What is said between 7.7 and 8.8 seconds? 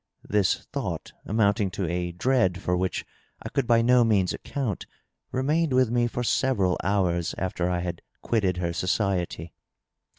had quitted her